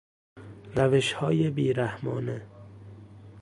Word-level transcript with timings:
روشهای 0.75 1.49
بیرحمانه 1.49 2.47